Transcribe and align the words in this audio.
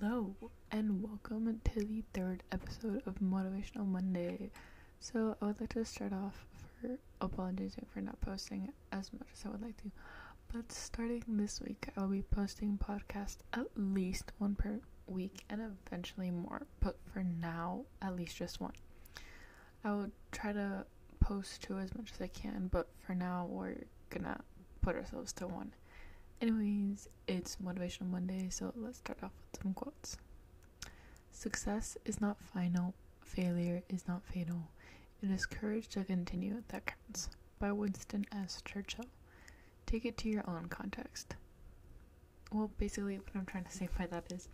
Hello, 0.00 0.34
and 0.70 1.02
welcome 1.02 1.60
to 1.62 1.80
the 1.80 2.02
third 2.14 2.42
episode 2.50 3.02
of 3.06 3.16
Motivational 3.20 3.86
Monday. 3.86 4.50
So, 4.98 5.36
I 5.40 5.46
would 5.46 5.60
like 5.60 5.74
to 5.74 5.84
start 5.84 6.12
off 6.12 6.46
for 6.80 6.98
apologizing 7.20 7.86
for 7.92 8.00
not 8.00 8.20
posting 8.20 8.72
as 8.92 9.12
much 9.12 9.28
as 9.32 9.44
I 9.44 9.50
would 9.50 9.62
like 9.62 9.76
to. 9.82 9.90
But 10.52 10.72
starting 10.72 11.22
this 11.28 11.60
week, 11.60 11.88
I 11.96 12.00
will 12.00 12.08
be 12.08 12.22
posting 12.22 12.78
podcast 12.78 13.38
at 13.52 13.66
least 13.76 14.32
one 14.38 14.54
per 14.54 14.80
week 15.06 15.44
and 15.50 15.60
eventually 15.60 16.30
more. 16.30 16.66
But 16.80 16.96
for 17.12 17.22
now, 17.22 17.82
at 18.02 18.16
least 18.16 18.36
just 18.36 18.60
one. 18.60 18.72
I 19.84 19.92
will 19.92 20.10
try 20.32 20.52
to 20.52 20.86
post 21.20 21.62
two 21.62 21.78
as 21.78 21.94
much 21.94 22.10
as 22.12 22.20
I 22.20 22.28
can, 22.28 22.68
but 22.72 22.88
for 23.06 23.14
now, 23.14 23.46
we're 23.48 23.76
gonna 24.10 24.40
put 24.80 24.96
ourselves 24.96 25.32
to 25.34 25.46
one. 25.46 25.72
Anyways, 26.40 27.08
it's 27.26 27.56
Motivational 27.56 28.10
Monday, 28.10 28.48
so 28.50 28.72
let's 28.76 28.98
start 28.98 29.18
off 29.22 29.30
with 29.52 29.62
some 29.62 29.72
quotes. 29.74 30.16
Success 31.30 31.96
is 32.04 32.20
not 32.20 32.36
final, 32.40 32.94
failure 33.22 33.82
is 33.88 34.06
not 34.06 34.22
fatal. 34.24 34.68
It 35.22 35.30
is 35.30 35.46
courage 35.46 35.88
to 35.88 36.04
continue 36.04 36.62
that 36.68 36.86
counts. 36.86 37.30
By 37.58 37.72
Winston 37.72 38.26
S. 38.32 38.62
Churchill. 38.64 39.06
Take 39.86 40.04
it 40.04 40.18
to 40.18 40.28
your 40.28 40.44
own 40.48 40.66
context. 40.66 41.36
Well, 42.52 42.70
basically, 42.78 43.18
what 43.18 43.28
I'm 43.34 43.46
trying 43.46 43.64
to 43.64 43.72
say 43.72 43.88
by 43.96 44.06
that 44.06 44.30
is 44.30 44.48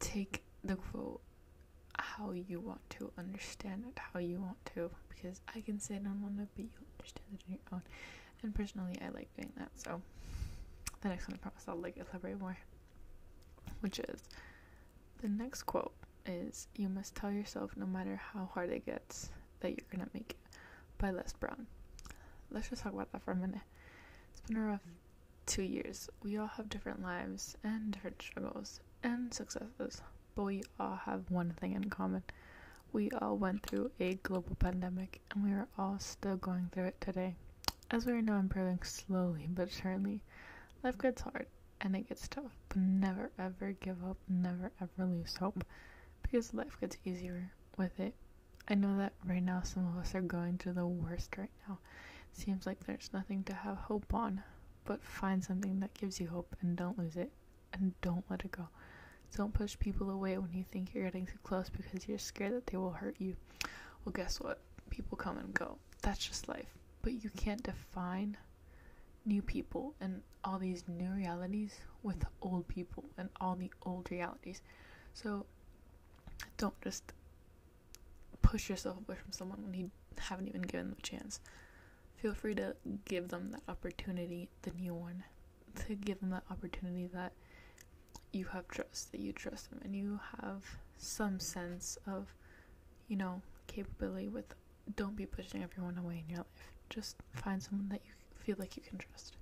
take 0.00 0.42
the 0.62 0.76
quote 0.76 1.20
how 1.98 2.32
you 2.32 2.60
want 2.60 2.80
to 2.90 3.10
understand 3.18 3.84
it, 3.88 3.98
how 4.12 4.20
you 4.20 4.40
want 4.40 4.64
to, 4.74 4.90
because 5.08 5.40
I 5.54 5.60
can 5.60 5.78
say 5.80 5.94
it 5.96 6.06
on 6.06 6.22
one, 6.22 6.36
but 6.36 6.48
you 6.56 6.68
understand 6.98 7.28
it 7.32 7.42
on 7.46 7.50
your 7.50 7.58
own. 7.72 7.82
And 8.44 8.54
personally, 8.54 8.98
I 9.00 9.08
like 9.08 9.34
doing 9.34 9.52
that. 9.56 9.70
So 9.74 10.02
the 11.00 11.08
next 11.08 11.26
one, 11.28 11.34
I 11.34 11.38
promise 11.38 11.64
I'll 11.66 11.76
like 11.76 11.96
elaborate 11.96 12.38
more. 12.38 12.58
Which 13.80 13.98
is 13.98 14.22
the 15.22 15.28
next 15.30 15.62
quote 15.62 15.94
is 16.26 16.68
"You 16.76 16.90
must 16.90 17.14
tell 17.14 17.32
yourself, 17.32 17.74
no 17.74 17.86
matter 17.86 18.16
how 18.16 18.50
hard 18.52 18.68
it 18.68 18.84
gets, 18.84 19.30
that 19.60 19.70
you're 19.70 19.88
gonna 19.90 20.10
make 20.12 20.32
it." 20.32 20.58
By 20.98 21.10
Les 21.10 21.32
Brown. 21.32 21.66
Let's 22.50 22.68
just 22.68 22.82
talk 22.82 22.92
about 22.92 23.10
that 23.12 23.22
for 23.22 23.32
a 23.32 23.36
minute. 23.36 23.62
It's 24.32 24.42
been 24.42 24.58
a 24.58 24.60
rough 24.60 24.84
two 25.46 25.62
years. 25.62 26.10
We 26.22 26.36
all 26.36 26.46
have 26.46 26.68
different 26.68 27.00
lives 27.00 27.56
and 27.64 27.92
different 27.92 28.20
struggles 28.20 28.80
and 29.02 29.32
successes, 29.32 30.02
but 30.34 30.44
we 30.44 30.62
all 30.78 30.96
have 30.96 31.30
one 31.30 31.52
thing 31.52 31.72
in 31.72 31.88
common. 31.88 32.24
We 32.92 33.10
all 33.10 33.38
went 33.38 33.62
through 33.62 33.90
a 33.98 34.16
global 34.16 34.54
pandemic, 34.56 35.22
and 35.30 35.42
we 35.42 35.52
are 35.52 35.68
all 35.78 35.98
still 35.98 36.36
going 36.36 36.68
through 36.72 36.88
it 36.88 37.00
today. 37.00 37.36
As 37.94 38.06
we 38.06 38.12
are 38.14 38.22
now 38.22 38.40
improving 38.40 38.82
slowly 38.82 39.46
but 39.48 39.70
surely, 39.70 40.20
life 40.82 40.98
gets 40.98 41.22
hard 41.22 41.46
and 41.80 41.94
it 41.94 42.08
gets 42.08 42.26
tough, 42.26 42.50
but 42.68 42.78
never 42.78 43.30
ever 43.38 43.70
give 43.70 44.02
up, 44.02 44.16
never 44.28 44.72
ever 44.80 45.06
lose 45.06 45.36
hope 45.36 45.64
because 46.20 46.52
life 46.52 46.76
gets 46.80 46.96
easier 47.04 47.52
with 47.76 48.00
it. 48.00 48.16
I 48.66 48.74
know 48.74 48.98
that 48.98 49.12
right 49.24 49.44
now 49.44 49.62
some 49.62 49.86
of 49.86 49.96
us 49.96 50.12
are 50.16 50.22
going 50.22 50.58
through 50.58 50.72
the 50.72 50.88
worst 50.88 51.38
right 51.38 51.52
now. 51.68 51.78
seems 52.32 52.66
like 52.66 52.80
there's 52.80 53.10
nothing 53.12 53.44
to 53.44 53.54
have 53.54 53.76
hope 53.76 54.12
on, 54.12 54.42
but 54.84 55.04
find 55.04 55.44
something 55.44 55.78
that 55.78 55.94
gives 55.94 56.18
you 56.18 56.26
hope 56.26 56.56
and 56.62 56.76
don't 56.76 56.98
lose 56.98 57.14
it 57.14 57.30
and 57.74 57.94
don't 58.00 58.28
let 58.28 58.44
it 58.44 58.50
go. 58.50 58.66
Don't 59.36 59.54
push 59.54 59.78
people 59.78 60.10
away 60.10 60.36
when 60.38 60.52
you 60.52 60.64
think 60.64 60.92
you're 60.92 61.04
getting 61.04 61.26
too 61.26 61.38
close 61.44 61.70
because 61.70 62.08
you're 62.08 62.18
scared 62.18 62.54
that 62.54 62.66
they 62.66 62.76
will 62.76 62.90
hurt 62.90 63.14
you. 63.20 63.36
Well, 64.04 64.12
guess 64.12 64.40
what? 64.40 64.58
People 64.90 65.16
come 65.16 65.38
and 65.38 65.54
go. 65.54 65.78
That's 66.02 66.26
just 66.26 66.48
life 66.48 66.74
but 67.04 67.22
you 67.22 67.28
can't 67.36 67.62
define 67.62 68.38
new 69.26 69.42
people 69.42 69.94
and 70.00 70.22
all 70.42 70.58
these 70.58 70.84
new 70.88 71.10
realities 71.10 71.74
with 72.02 72.24
old 72.40 72.66
people 72.66 73.04
and 73.18 73.28
all 73.42 73.54
the 73.54 73.70
old 73.82 74.10
realities. 74.10 74.62
So 75.12 75.44
don't 76.56 76.80
just 76.80 77.12
push 78.40 78.70
yourself 78.70 78.96
away 78.96 79.18
from 79.22 79.32
someone 79.32 79.62
when 79.62 79.74
you 79.74 79.90
haven't 80.18 80.48
even 80.48 80.62
given 80.62 80.88
them 80.88 80.96
a 80.98 81.02
chance. 81.02 81.40
Feel 82.16 82.32
free 82.32 82.54
to 82.54 82.74
give 83.04 83.28
them 83.28 83.50
that 83.52 83.62
opportunity, 83.68 84.48
the 84.62 84.70
new 84.70 84.94
one, 84.94 85.24
to 85.86 85.94
give 85.94 86.20
them 86.20 86.30
that 86.30 86.44
opportunity 86.50 87.06
that 87.12 87.32
you 88.32 88.46
have 88.46 88.66
trust, 88.68 89.12
that 89.12 89.20
you 89.20 89.32
trust 89.32 89.68
them, 89.68 89.80
and 89.84 89.94
you 89.94 90.20
have 90.40 90.64
some 90.96 91.38
sense 91.38 91.98
of, 92.06 92.32
you 93.08 93.16
know, 93.16 93.42
capability 93.66 94.28
with. 94.28 94.54
Don't 94.96 95.16
be 95.16 95.24
pushing 95.24 95.62
everyone 95.62 95.96
away 95.96 96.22
in 96.26 96.34
your 96.34 96.38
life 96.38 96.73
just 96.90 97.16
find 97.32 97.62
someone 97.62 97.88
that 97.88 98.00
you 98.04 98.12
feel 98.38 98.56
like 98.58 98.76
you 98.76 98.82
can 98.82 98.98
trust. 98.98 99.36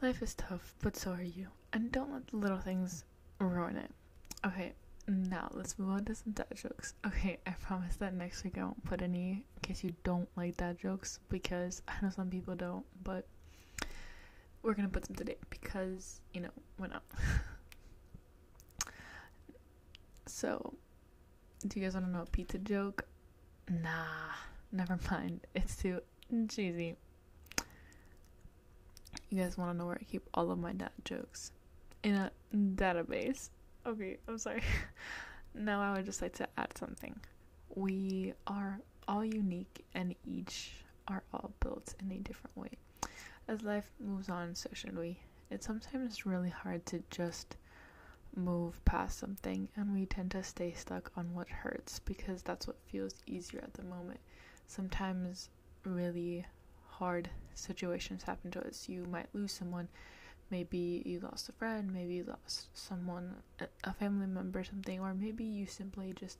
Life 0.00 0.22
is 0.22 0.34
tough, 0.34 0.74
but 0.80 0.96
so 0.96 1.10
are 1.12 1.22
you. 1.22 1.48
And 1.72 1.90
don't 1.90 2.12
let 2.12 2.26
the 2.28 2.36
little 2.36 2.58
things 2.58 3.04
ruin 3.40 3.76
it. 3.76 3.90
Okay, 4.46 4.72
now 5.08 5.50
let's 5.52 5.78
move 5.78 5.90
on 5.90 6.04
to 6.04 6.14
some 6.14 6.32
dad 6.32 6.46
jokes. 6.54 6.94
Okay, 7.06 7.38
I 7.46 7.50
promise 7.50 7.96
that 7.96 8.14
next 8.14 8.44
week 8.44 8.58
I 8.58 8.62
won't 8.62 8.84
put 8.84 9.02
any 9.02 9.30
in 9.56 9.60
case 9.62 9.82
you 9.82 9.94
don't 10.04 10.28
like 10.36 10.56
dad 10.56 10.78
jokes 10.78 11.18
because 11.28 11.82
I 11.88 11.94
know 12.02 12.10
some 12.10 12.30
people 12.30 12.54
don't, 12.54 12.84
but 13.02 13.26
we're 14.62 14.74
gonna 14.74 14.88
put 14.88 15.06
some 15.06 15.16
today 15.16 15.36
because, 15.50 16.20
you 16.32 16.42
know, 16.42 16.50
why 16.76 16.88
not? 16.88 17.02
so, 20.26 20.74
do 21.66 21.80
you 21.80 21.84
guys 21.86 21.94
wanna 21.94 22.08
know 22.08 22.22
a 22.22 22.26
pizza 22.26 22.58
joke? 22.58 23.04
Nah. 23.68 24.34
Never 24.72 24.98
mind. 25.10 25.46
It's 25.54 25.76
too 25.76 26.00
cheesy. 26.48 26.96
You 29.30 29.42
guys 29.42 29.56
want 29.56 29.72
to 29.72 29.76
know 29.78 29.86
where 29.86 29.98
I 30.00 30.04
keep 30.04 30.28
all 30.34 30.50
of 30.50 30.58
my 30.58 30.72
dad 30.72 30.90
jokes? 31.04 31.52
In 32.02 32.14
a 32.14 32.30
database. 32.54 33.50
Okay, 33.86 34.18
I'm 34.26 34.38
sorry. 34.38 34.62
now 35.54 35.80
I 35.80 35.96
would 35.96 36.04
just 36.04 36.22
like 36.22 36.34
to 36.34 36.48
add 36.56 36.76
something. 36.76 37.18
We 37.74 38.34
are 38.46 38.80
all 39.06 39.24
unique 39.24 39.84
and 39.94 40.14
each 40.26 40.72
are 41.08 41.22
all 41.32 41.52
built 41.60 41.94
in 42.00 42.12
a 42.12 42.18
different 42.18 42.56
way. 42.56 42.70
As 43.48 43.62
life 43.62 43.90
moves 43.98 44.28
on, 44.28 44.54
so 44.54 44.68
should 44.72 44.96
we. 44.96 45.18
It's 45.50 45.66
sometimes 45.66 46.26
really 46.26 46.50
hard 46.50 46.84
to 46.86 47.02
just 47.10 47.56
move 48.36 48.82
past 48.84 49.18
something, 49.18 49.68
and 49.76 49.94
we 49.94 50.04
tend 50.04 50.30
to 50.32 50.42
stay 50.42 50.72
stuck 50.72 51.10
on 51.16 51.32
what 51.32 51.48
hurts 51.48 52.00
because 52.00 52.42
that's 52.42 52.66
what 52.66 52.76
feels 52.86 53.14
easier 53.26 53.60
at 53.60 53.72
the 53.72 53.82
moment 53.84 54.20
sometimes 54.68 55.48
really 55.84 56.46
hard 56.86 57.28
situations 57.54 58.22
happen 58.22 58.50
to 58.52 58.64
us. 58.64 58.88
You 58.88 59.04
might 59.10 59.26
lose 59.32 59.52
someone. 59.52 59.88
Maybe 60.50 61.02
you 61.04 61.20
lost 61.20 61.48
a 61.48 61.52
friend, 61.52 61.92
maybe 61.92 62.14
you 62.14 62.24
lost 62.24 62.68
someone, 62.72 63.34
a 63.84 63.92
family 63.92 64.26
member, 64.26 64.64
something, 64.64 64.98
or 65.00 65.12
maybe 65.12 65.44
you 65.44 65.66
simply 65.66 66.14
just 66.18 66.38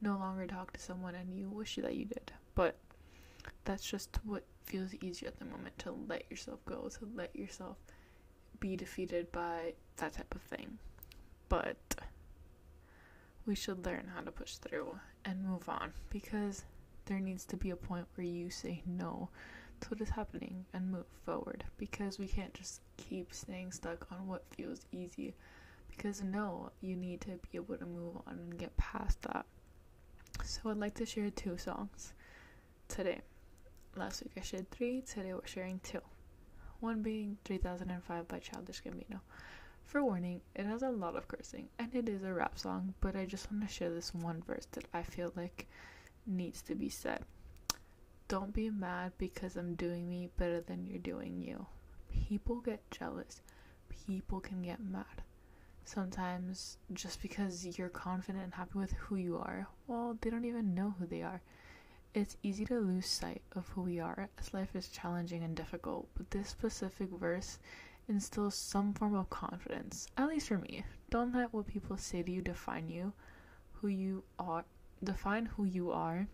no 0.00 0.16
longer 0.16 0.46
talk 0.46 0.72
to 0.72 0.80
someone 0.80 1.14
and 1.14 1.36
you 1.36 1.50
wish 1.50 1.76
that 1.76 1.94
you 1.94 2.06
did. 2.06 2.32
But 2.54 2.76
that's 3.64 3.84
just 3.84 4.18
what 4.24 4.44
feels 4.64 4.94
easier 5.02 5.28
at 5.28 5.38
the 5.38 5.44
moment 5.44 5.78
to 5.80 5.92
let 6.08 6.24
yourself 6.30 6.60
go, 6.64 6.88
to 6.88 7.08
let 7.14 7.34
yourself 7.36 7.76
be 8.60 8.76
defeated 8.76 9.30
by 9.30 9.74
that 9.96 10.14
type 10.14 10.34
of 10.34 10.42
thing. 10.42 10.78
But 11.50 11.76
we 13.44 13.54
should 13.54 13.84
learn 13.84 14.10
how 14.14 14.22
to 14.22 14.30
push 14.30 14.56
through 14.56 14.98
and 15.24 15.44
move 15.44 15.68
on 15.68 15.92
because 16.10 16.64
there 17.08 17.20
needs 17.20 17.44
to 17.46 17.56
be 17.56 17.70
a 17.70 17.76
point 17.76 18.06
where 18.14 18.26
you 18.26 18.50
say 18.50 18.82
no 18.86 19.30
to 19.80 19.88
what 19.88 20.00
is 20.00 20.10
happening 20.10 20.66
and 20.74 20.90
move 20.90 21.06
forward. 21.24 21.64
Because 21.78 22.18
we 22.18 22.28
can't 22.28 22.52
just 22.52 22.80
keep 22.96 23.32
staying 23.32 23.72
stuck 23.72 24.06
on 24.12 24.26
what 24.26 24.44
feels 24.50 24.84
easy. 24.92 25.34
Because 25.88 26.22
no 26.22 26.70
you 26.80 26.96
need 26.96 27.22
to 27.22 27.38
be 27.50 27.56
able 27.56 27.76
to 27.76 27.86
move 27.86 28.16
on 28.26 28.34
and 28.34 28.58
get 28.58 28.76
past 28.76 29.22
that. 29.22 29.46
So 30.44 30.70
i'd 30.70 30.76
like 30.76 30.94
to 30.94 31.06
share 31.06 31.30
two 31.30 31.56
songs 31.56 32.12
today. 32.88 33.20
Last 33.96 34.22
week 34.22 34.32
i 34.36 34.40
shared 34.42 34.70
three 34.70 35.00
today 35.00 35.32
we're 35.32 35.46
sharing 35.46 35.80
two. 35.80 36.02
One 36.80 37.02
being 37.02 37.38
3005 37.44 38.28
by 38.28 38.38
childish 38.38 38.82
gambino. 38.82 39.20
For 39.86 40.04
warning 40.04 40.42
it 40.54 40.66
has 40.66 40.82
a 40.82 40.90
lot 40.90 41.16
of 41.16 41.26
cursing 41.26 41.68
and 41.78 41.92
it 41.94 42.08
is 42.08 42.22
a 42.22 42.32
rap 42.32 42.58
song 42.58 42.92
but 43.00 43.16
i 43.16 43.24
just 43.24 43.50
want 43.50 43.66
to 43.66 43.74
share 43.74 43.88
this 43.90 44.14
one 44.14 44.42
verse 44.46 44.66
that 44.72 44.84
i 44.92 45.02
feel 45.02 45.32
like 45.34 45.66
needs 46.28 46.62
to 46.62 46.74
be 46.74 46.88
said. 46.88 47.24
Don't 48.28 48.52
be 48.52 48.68
mad 48.70 49.12
because 49.16 49.56
I'm 49.56 49.74
doing 49.74 50.08
me 50.08 50.28
better 50.36 50.60
than 50.60 50.86
you're 50.86 50.98
doing 50.98 51.40
you. 51.40 51.66
People 52.12 52.60
get 52.60 52.90
jealous. 52.90 53.40
People 54.06 54.38
can 54.40 54.62
get 54.62 54.80
mad. 54.80 55.22
Sometimes 55.84 56.76
just 56.92 57.22
because 57.22 57.78
you're 57.78 57.88
confident 57.88 58.44
and 58.44 58.52
happy 58.52 58.78
with 58.78 58.92
who 58.92 59.16
you 59.16 59.38
are, 59.38 59.66
well, 59.86 60.18
they 60.20 60.28
don't 60.28 60.44
even 60.44 60.74
know 60.74 60.94
who 60.98 61.06
they 61.06 61.22
are. 61.22 61.40
It's 62.12 62.36
easy 62.42 62.66
to 62.66 62.78
lose 62.78 63.06
sight 63.06 63.42
of 63.52 63.68
who 63.68 63.82
we 63.82 63.98
are 63.98 64.28
as 64.38 64.52
life 64.52 64.76
is 64.76 64.88
challenging 64.88 65.42
and 65.42 65.56
difficult, 65.56 66.08
but 66.14 66.30
this 66.30 66.48
specific 66.50 67.08
verse 67.10 67.58
instills 68.08 68.54
some 68.54 68.92
form 68.92 69.14
of 69.14 69.30
confidence, 69.30 70.08
at 70.16 70.28
least 70.28 70.48
for 70.48 70.58
me. 70.58 70.84
Don't 71.10 71.34
let 71.34 71.52
what 71.52 71.66
people 71.66 71.96
say 71.96 72.22
to 72.22 72.30
you 72.30 72.42
define 72.42 72.88
you. 72.88 73.12
Who 73.74 73.88
you 73.88 74.24
are 74.38 74.64
define 75.02 75.46
who 75.46 75.64
you 75.64 75.90
are 75.90 76.28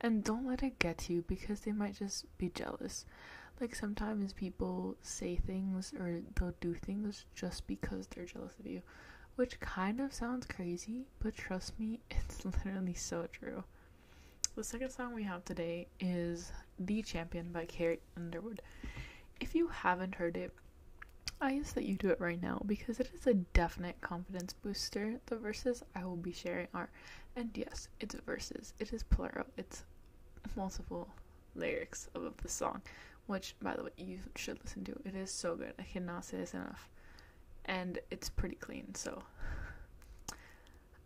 and 0.00 0.24
don't 0.24 0.46
let 0.46 0.62
it 0.62 0.78
get 0.78 1.08
you 1.08 1.22
because 1.26 1.60
they 1.60 1.72
might 1.72 1.94
just 1.94 2.24
be 2.38 2.50
jealous. 2.54 3.04
Like 3.60 3.74
sometimes 3.74 4.32
people 4.32 4.96
say 5.02 5.36
things 5.36 5.92
or 5.98 6.20
they'll 6.36 6.54
do 6.60 6.74
things 6.74 7.24
just 7.34 7.66
because 7.66 8.06
they're 8.06 8.24
jealous 8.24 8.54
of 8.58 8.66
you, 8.66 8.82
which 9.36 9.58
kind 9.60 10.00
of 10.00 10.12
sounds 10.12 10.46
crazy, 10.46 11.06
but 11.20 11.34
trust 11.34 11.78
me, 11.78 12.00
it's 12.10 12.44
literally 12.44 12.94
so 12.94 13.26
true. 13.32 13.64
The 14.54 14.64
second 14.64 14.90
song 14.90 15.14
we 15.14 15.22
have 15.24 15.44
today 15.44 15.86
is 16.00 16.52
The 16.78 17.02
Champion 17.02 17.52
by 17.52 17.64
Carrie 17.66 18.00
Underwood. 18.16 18.62
If 19.40 19.54
you 19.54 19.68
haven't 19.68 20.16
heard 20.16 20.36
it, 20.36 20.52
I 21.40 21.54
ask 21.54 21.74
that 21.74 21.84
you 21.84 21.94
do 21.94 22.10
it 22.10 22.20
right 22.20 22.40
now 22.42 22.60
because 22.66 22.98
it 22.98 23.10
is 23.14 23.26
a 23.28 23.34
definite 23.34 24.00
confidence 24.00 24.52
booster. 24.52 25.20
The 25.26 25.36
verses 25.36 25.84
I 25.94 26.04
will 26.04 26.16
be 26.16 26.32
sharing 26.32 26.66
are, 26.74 26.90
and 27.36 27.50
yes, 27.54 27.88
it's 28.00 28.16
verses. 28.26 28.74
It 28.80 28.92
is 28.92 29.04
plural. 29.04 29.46
It's 29.56 29.84
multiple 30.56 31.08
lyrics 31.54 32.08
of 32.14 32.36
the 32.42 32.48
song, 32.48 32.82
which, 33.26 33.54
by 33.62 33.76
the 33.76 33.84
way, 33.84 33.90
you 33.96 34.18
should 34.34 34.58
listen 34.64 34.84
to. 34.84 35.00
It 35.04 35.14
is 35.14 35.30
so 35.30 35.54
good. 35.54 35.74
I 35.78 35.84
cannot 35.84 36.24
say 36.24 36.38
this 36.38 36.54
enough. 36.54 36.88
And 37.66 38.00
it's 38.10 38.28
pretty 38.28 38.56
clean, 38.56 38.94
so. 38.94 39.22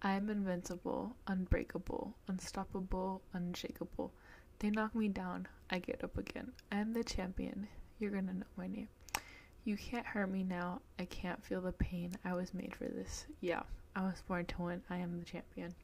I 0.00 0.12
am 0.12 0.30
invincible, 0.30 1.14
unbreakable, 1.26 2.14
unstoppable, 2.26 3.20
unshakable. 3.34 4.12
They 4.60 4.70
knock 4.70 4.94
me 4.94 5.08
down, 5.08 5.46
I 5.70 5.78
get 5.78 6.02
up 6.02 6.16
again. 6.16 6.52
I 6.70 6.76
am 6.78 6.92
the 6.92 7.04
champion. 7.04 7.68
You're 7.98 8.10
gonna 8.12 8.32
know 8.32 8.46
my 8.56 8.66
name. 8.66 8.88
You 9.64 9.76
can't 9.76 10.06
hurt 10.06 10.30
me 10.30 10.42
now. 10.42 10.80
I 10.98 11.04
can't 11.04 11.42
feel 11.44 11.60
the 11.60 11.72
pain. 11.72 12.16
I 12.24 12.34
was 12.34 12.52
made 12.52 12.74
for 12.74 12.84
this. 12.84 13.26
Yeah, 13.40 13.62
I 13.94 14.02
was 14.02 14.22
born 14.26 14.46
to 14.46 14.62
win. 14.62 14.82
I 14.90 14.96
am 14.98 15.18
the 15.18 15.24
champion. 15.24 15.74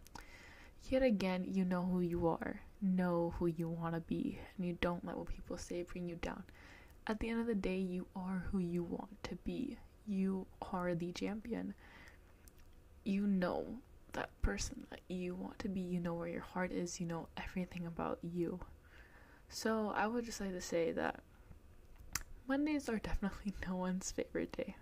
Yet 0.91 1.03
again, 1.03 1.45
you 1.47 1.65
know 1.65 1.83
who 1.83 2.01
you 2.01 2.27
are, 2.29 2.61
know 2.83 3.35
who 3.39 3.47
you 3.47 3.69
want 3.69 3.95
to 3.95 4.01
be, 4.01 4.39
and 4.57 4.67
you 4.67 4.79
don't 4.81 5.05
let 5.05 5.17
what 5.17 5.29
people 5.29 5.59
say 5.59 5.83
bring 5.83 6.09
you 6.09 6.17
down. 6.17 6.43
At 7.07 7.21
the 7.21 7.29
end 7.29 7.41
of 7.41 7.47
the 7.47 7.55
day, 7.55 7.79
you 7.79 8.07
are 8.17 8.45
who 8.51 8.59
you 8.59 8.83
want 8.83 9.23
to 9.25 9.37
be. 9.45 9.79
You 10.07 10.47
are 10.73 10.95
the 10.95 11.13
champion. 11.13 11.75
You 13.05 13.27
know 13.27 13.79
that 14.13 14.31
person 14.43 14.87
that 14.91 15.01
you 15.09 15.35
want 15.35 15.59
to 15.61 15.69
be. 15.69 15.81
You 15.81 16.01
know 16.01 16.15
where 16.15 16.29
your 16.29 16.43
heart 16.43 16.73
is. 16.73 17.01
You 17.01 17.07
know 17.07 17.29
everything 17.37 17.87
about 17.87 18.19
you. 18.23 18.61
So, 19.49 19.93
I 19.95 20.07
would 20.07 20.25
just 20.25 20.41
like 20.41 20.53
to 20.53 20.61
say 20.61 20.93
that 20.93 21.21
Mondays 22.49 22.89
are 22.89 22.99
definitely 22.99 23.53
no 23.69 23.77
one's 23.77 24.11
favorite 24.11 24.53
day. 24.53 24.75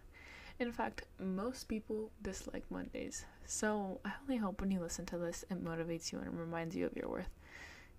In 0.61 0.71
fact, 0.71 1.03
most 1.19 1.65
people 1.65 2.13
dislike 2.23 2.65
Mondays. 2.71 3.25
So 3.45 4.01
I 4.05 4.13
only 4.23 4.37
hope 4.37 4.61
when 4.61 4.71
you 4.71 4.79
listen 4.79 5.05
to 5.07 5.19
this, 5.19 5.45
it 5.51 5.63
motivates 5.63 6.13
you 6.13 6.21
and 6.21 6.39
reminds 6.39 6.77
you 6.77 6.87
of 6.87 6.97
your 6.97 7.09
worth. 7.09 7.29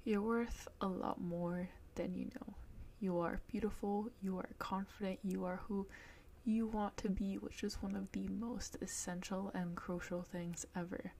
You're 0.05 0.21
worth 0.21 0.69
a 0.79 0.87
lot 0.87 1.19
more 1.19 1.67
than 1.95 2.15
you 2.15 2.29
know. 2.35 2.53
You 3.01 3.19
are 3.19 3.41
beautiful, 3.51 4.09
you 4.21 4.37
are 4.37 4.49
confident, 4.57 5.19
you 5.21 5.43
are 5.43 5.59
who 5.67 5.85
you 6.45 6.65
want 6.65 6.95
to 6.97 7.09
be, 7.09 7.35
which 7.35 7.61
is 7.61 7.83
one 7.83 7.93
of 7.95 8.09
the 8.13 8.27
most 8.29 8.77
essential 8.81 9.51
and 9.53 9.75
crucial 9.75 10.23
things 10.23 10.65
ever. 10.77 11.11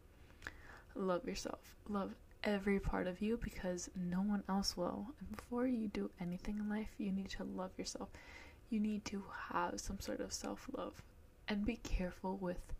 Love 0.96 1.28
yourself. 1.28 1.76
Love 1.90 2.16
every 2.44 2.80
part 2.80 3.08
of 3.08 3.22
you 3.22 3.38
because 3.38 3.90
no 3.96 4.22
one 4.22 4.44
else 4.50 4.76
will. 4.78 5.08
And 5.20 5.36
before 5.36 5.68
you 5.68 5.88
do 5.88 6.10
anything 6.20 6.58
in 6.60 6.70
life, 6.70 6.90
you 6.98 7.12
need 7.12 7.30
to 7.32 7.44
love 7.44 7.72
yourself. 7.78 8.10
You 8.70 8.80
need 8.80 9.06
to 9.06 9.24
have 9.50 9.80
some 9.80 10.00
sort 10.00 10.20
of 10.20 10.34
self 10.34 10.68
love 10.76 11.02
and 11.48 11.66
be 11.66 11.78
careful 11.78 12.38
with 12.38 12.74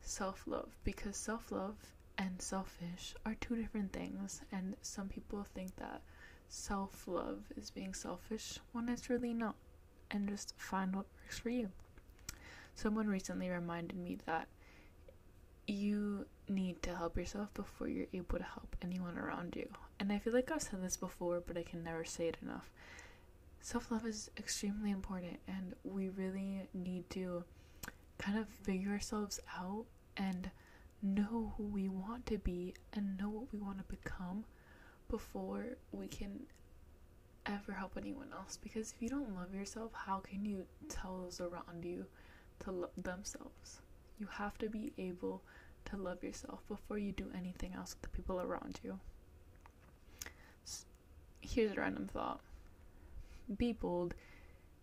self 0.00 0.46
love 0.46 0.76
because 0.84 1.16
self 1.16 1.50
love 1.50 1.76
and 2.18 2.40
selfish 2.40 3.14
are 3.24 3.34
two 3.40 3.56
different 3.56 3.92
things, 3.92 4.42
and 4.52 4.76
some 4.82 5.08
people 5.08 5.44
think 5.54 5.74
that 5.76 6.02
self 6.48 7.06
love 7.08 7.44
is 7.56 7.70
being 7.70 7.94
selfish 7.94 8.58
when 8.72 8.88
it's 8.88 9.08
really 9.08 9.32
not, 9.32 9.56
and 10.10 10.28
just 10.28 10.54
find 10.58 10.94
what 10.94 11.06
works 11.22 11.38
for 11.38 11.50
you. 11.50 11.70
Someone 12.74 13.08
recently 13.08 13.48
reminded 13.48 13.96
me 13.96 14.18
that 14.26 14.48
you 15.70 16.26
need 16.48 16.82
to 16.82 16.94
help 16.94 17.16
yourself 17.16 17.52
before 17.54 17.88
you're 17.88 18.06
able 18.12 18.38
to 18.38 18.44
help 18.44 18.76
anyone 18.82 19.16
around 19.16 19.54
you. 19.56 19.68
And 19.98 20.12
I 20.12 20.18
feel 20.18 20.32
like 20.32 20.50
I've 20.50 20.62
said 20.62 20.82
this 20.82 20.96
before, 20.96 21.42
but 21.46 21.56
I 21.56 21.62
can 21.62 21.84
never 21.84 22.04
say 22.04 22.28
it 22.28 22.36
enough. 22.42 22.70
Self 23.60 23.90
love 23.90 24.06
is 24.06 24.30
extremely 24.38 24.90
important, 24.90 25.38
and 25.46 25.74
we 25.84 26.08
really 26.08 26.62
need 26.72 27.08
to 27.10 27.44
kind 28.18 28.38
of 28.38 28.48
figure 28.48 28.90
ourselves 28.90 29.38
out 29.58 29.84
and 30.16 30.50
know 31.02 31.54
who 31.56 31.64
we 31.64 31.88
want 31.88 32.26
to 32.26 32.38
be 32.38 32.74
and 32.92 33.16
know 33.18 33.28
what 33.28 33.52
we 33.52 33.58
want 33.58 33.78
to 33.78 33.84
become 33.84 34.44
before 35.08 35.76
we 35.92 36.06
can 36.06 36.40
ever 37.46 37.72
help 37.72 37.96
anyone 37.96 38.28
else 38.34 38.58
because 38.62 38.92
if 38.94 39.02
you 39.02 39.08
don't 39.08 39.34
love 39.34 39.54
yourself 39.54 39.90
how 39.94 40.18
can 40.18 40.44
you 40.44 40.66
tell 40.90 41.22
those 41.22 41.40
around 41.40 41.82
you 41.82 42.04
to 42.58 42.70
love 42.70 42.90
themselves 42.98 43.80
you 44.20 44.28
have 44.30 44.56
to 44.58 44.68
be 44.68 44.92
able 44.98 45.42
to 45.84 45.96
love 45.96 46.22
yourself 46.22 46.60
before 46.68 46.98
you 46.98 47.10
do 47.12 47.26
anything 47.36 47.72
else 47.74 47.94
with 47.94 48.02
the 48.02 48.16
people 48.16 48.40
around 48.40 48.78
you 48.84 48.98
here's 51.40 51.72
a 51.72 51.74
random 51.74 52.06
thought 52.06 52.40
be 53.56 53.72
bold 53.72 54.14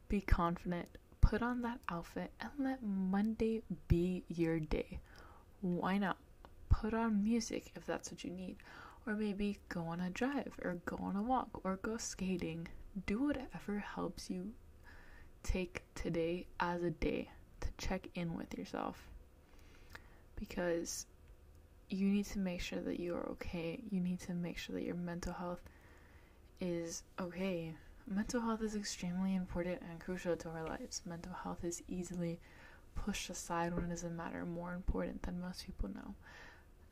be 0.09 0.19
confident 0.19 0.89
put 1.29 1.41
on 1.41 1.61
that 1.61 1.79
outfit 1.89 2.31
and 2.39 2.51
let 2.57 2.81
Monday 2.81 3.61
be 3.89 4.23
your 4.29 4.61
day. 4.61 4.99
Why 5.59 5.97
not? 5.97 6.15
Put 6.69 6.93
on 6.93 7.21
music 7.21 7.71
if 7.75 7.85
that's 7.85 8.09
what 8.09 8.23
you 8.23 8.29
need. 8.29 8.55
Or 9.05 9.13
maybe 9.13 9.59
go 9.67 9.81
on 9.81 9.99
a 9.99 10.09
drive, 10.09 10.53
or 10.63 10.77
go 10.85 10.97
on 11.01 11.17
a 11.17 11.21
walk, 11.21 11.61
or 11.65 11.79
go 11.81 11.97
skating. 11.97 12.67
Do 13.05 13.23
whatever 13.23 13.79
helps 13.79 14.29
you 14.29 14.51
take 15.43 15.83
today 15.95 16.47
as 16.61 16.81
a 16.81 16.91
day 16.91 17.29
to 17.59 17.67
check 17.77 18.07
in 18.15 18.35
with 18.37 18.57
yourself. 18.57 19.09
Because 20.39 21.05
you 21.89 22.07
need 22.07 22.25
to 22.27 22.39
make 22.39 22.61
sure 22.61 22.79
that 22.79 22.99
you 22.99 23.15
are 23.15 23.27
okay. 23.31 23.81
You 23.89 23.99
need 23.99 24.19
to 24.21 24.33
make 24.33 24.57
sure 24.57 24.75
that 24.75 24.83
your 24.83 24.95
mental 24.95 25.33
health 25.33 25.61
is 26.59 27.03
okay 27.19 27.75
mental 28.07 28.41
health 28.41 28.61
is 28.61 28.75
extremely 28.75 29.35
important 29.35 29.81
and 29.89 29.99
crucial 29.99 30.35
to 30.37 30.49
our 30.49 30.65
lives. 30.65 31.01
Mental 31.05 31.33
health 31.33 31.63
is 31.63 31.83
easily 31.87 32.39
pushed 32.95 33.29
aside 33.29 33.73
when 33.73 33.85
it 33.85 33.93
is 33.93 34.01
doesn't 34.01 34.15
matter 34.15 34.45
more 34.45 34.73
important 34.73 35.21
than 35.23 35.41
most 35.41 35.65
people 35.65 35.89
know. 35.89 36.15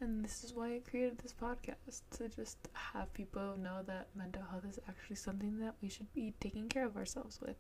And 0.02 0.24
this 0.24 0.44
is 0.44 0.54
why 0.54 0.76
I 0.76 0.82
created 0.90 1.20
this 1.20 1.34
podcast 1.34 2.02
to 2.18 2.28
just 2.28 2.58
have 2.74 3.14
people 3.14 3.56
know 3.58 3.82
that 3.88 4.08
mental 4.14 4.44
health 4.52 4.66
is 4.70 4.78
actually 4.90 5.16
something 5.16 5.58
that 5.60 5.76
we 5.82 5.88
should 5.88 6.12
be 6.14 6.34
taking 6.42 6.68
care 6.68 6.86
of 6.86 6.98
ourselves 6.98 7.40
with. 7.42 7.56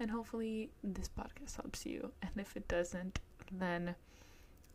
And 0.00 0.10
hopefully, 0.10 0.70
this 0.82 1.08
podcast 1.08 1.56
helps 1.56 1.84
you. 1.84 2.10
And 2.22 2.30
if 2.38 2.56
it 2.56 2.66
doesn't, 2.68 3.20
then 3.52 3.94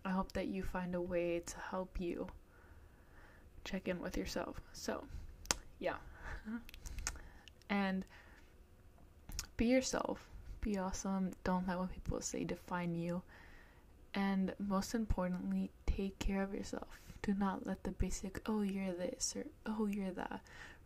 I 0.05 0.09
hope 0.09 0.31
that 0.33 0.47
you 0.47 0.63
find 0.63 0.95
a 0.95 1.01
way 1.01 1.41
to 1.45 1.55
help 1.71 1.99
you 1.99 2.27
check 3.63 3.87
in 3.87 3.99
with 3.99 4.17
yourself. 4.17 4.61
So, 4.73 5.05
yeah. 5.79 5.97
and 7.69 8.05
be 9.57 9.65
yourself. 9.65 10.27
Be 10.61 10.77
awesome. 10.77 11.31
Don't 11.43 11.67
let 11.67 11.77
what 11.79 11.91
people 11.91 12.21
say 12.21 12.43
define 12.43 12.95
you. 12.95 13.21
And 14.13 14.53
most 14.57 14.95
importantly, 14.95 15.69
take 15.85 16.17
care 16.19 16.41
of 16.41 16.53
yourself. 16.53 16.99
Do 17.21 17.33
not 17.33 17.65
let 17.67 17.83
the 17.83 17.91
basic, 17.91 18.41
oh, 18.45 18.61
you're 18.61 18.93
this 18.93 19.35
or 19.35 19.43
oh, 19.65 19.85
you're 19.85 20.11
that, 20.11 20.41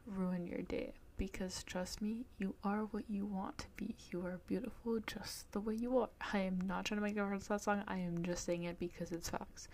ruin 0.06 0.48
your 0.48 0.62
day. 0.62 0.94
Because 1.24 1.64
trust 1.64 2.02
me, 2.02 2.26
you 2.38 2.54
are 2.66 2.80
what 2.92 3.06
you 3.10 3.26
want 3.26 3.60
to 3.60 3.68
be. 3.78 3.96
You 4.12 4.26
are 4.26 4.42
beautiful 4.46 5.00
just 5.08 5.50
the 5.54 5.62
way 5.62 5.74
you 5.74 5.98
are. 6.00 6.10
I 6.34 6.40
am 6.40 6.60
not 6.60 6.84
trying 6.84 7.00
to 7.00 7.02
make 7.02 7.16
a 7.16 7.24
reference 7.24 7.46
to 7.46 7.50
that 7.52 7.62
song, 7.62 7.82
I 7.88 7.96
am 8.00 8.24
just 8.24 8.44
saying 8.44 8.64
it 8.64 8.78
because 8.78 9.14
it's 9.14 9.30
facts. 9.30 9.70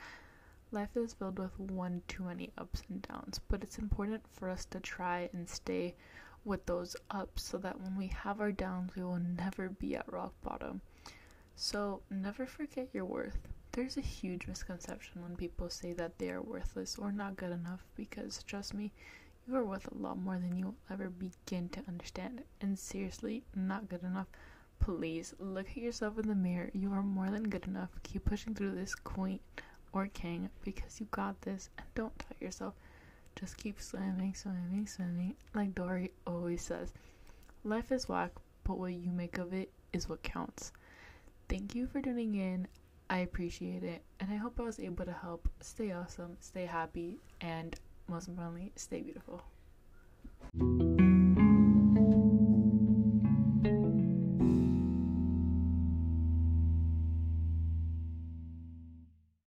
Life 0.72 0.96
is 0.96 1.15
filled 1.15 1.39
with 1.39 1.60
one 1.60 2.03
too 2.08 2.22
many 2.22 2.51
ups 2.60 2.84
and 2.88 3.01
downs, 3.01 3.41
but 3.50 3.63
it's 3.63 3.79
important 3.79 4.22
for 4.32 4.48
us 4.48 4.65
to 4.65 4.79
try 4.79 5.27
and 5.34 5.50
stay 5.50 5.96
with 6.46 6.68
those 6.68 6.96
ups 7.10 7.46
so 7.46 7.58
that 7.58 7.82
when 7.82 7.98
we 7.98 8.06
have 8.10 8.39
our 8.39 8.51
downs, 8.51 8.91
we 8.96 9.03
will 9.03 9.18
never 9.18 9.70
be 9.70 9.96
at 9.96 10.13
rock 10.13 10.34
bottom. 10.44 10.82
So, 11.56 12.03
never 12.12 12.46
forget 12.46 12.89
your 12.94 13.06
worth. 13.06 13.39
There's 13.72 13.98
a 13.98 14.01
huge 14.01 14.46
misconception 14.46 15.24
when 15.24 15.36
people 15.36 15.72
say 15.72 15.94
that 15.94 16.20
they 16.20 16.29
are 16.29 16.44
worthless 16.44 16.96
or 17.00 17.12
not 17.12 17.38
good 17.38 17.51
enough 17.51 17.88
because, 17.96 18.44
trust 18.44 18.75
me, 18.75 18.94
you 19.50 19.56
are 19.56 19.65
worth 19.65 19.88
a 19.91 19.96
lot 19.96 20.20
more 20.20 20.38
than 20.38 20.56
you 20.56 20.65
will 20.65 20.75
ever 20.91 21.10
begin 21.10 21.70
to 21.70 21.82
understand. 21.88 22.44
And 22.62 22.77
seriously, 22.77 23.44
not 23.56 23.89
good 23.89 24.03
enough. 24.03 24.27
Please 24.79 25.34
look 25.39 25.68
at 25.70 25.77
yourself 25.77 26.20
in 26.20 26.27
the 26.27 26.36
mirror. 26.36 26.70
You 26.74 26.94
are 26.94 27.01
more 27.01 27.32
than 27.32 27.50
good 27.50 27.65
enough. 27.65 27.89
Keep 28.03 28.25
pushing 28.25 28.53
through 28.53 28.75
this 28.75 28.94
queen 28.94 29.39
or 29.91 30.06
king 30.08 30.50
because 30.63 31.00
you 31.00 31.08
got 31.10 31.41
this 31.41 31.70
and 31.79 31.88
don't 31.96 32.15
doubt 32.20 32.39
yourself. 32.39 32.75
Just 33.36 33.58
keep 33.58 33.82
swimming, 33.82 34.36
swimming, 34.36 34.86
swimming. 34.86 35.36
Like 35.56 35.74
Dory 35.74 36.12
always 36.27 36.62
says, 36.62 36.94
life 37.63 37.91
is 37.91 38.08
whack, 38.08 38.32
but 38.63 38.77
what 38.77 38.94
you 38.94 39.12
make 39.12 39.39
of 39.39 39.53
it 39.53 39.72
is 39.94 40.08
what 40.08 40.22
counts. 40.22 40.72
Thank 41.48 41.74
you 41.74 41.88
for 41.88 42.01
tuning 42.01 42.36
in. 42.36 42.68
I 43.10 43.20
appreciate 43.20 43.84
it, 43.84 44.03
and 44.20 44.32
I 44.32 44.36
hope 44.36 44.60
I 44.60 44.63
was 44.63 44.79
able 44.79 45.06
to 45.06 45.12
help. 45.12 45.50
Stay 45.62 45.91
awesome, 45.91 46.38
stay 46.39 46.68
happy, 46.68 47.18
and 47.41 47.75
most 48.10 48.28
importantly, 48.28 48.72
stay 48.75 49.01
beautiful. 49.01 49.44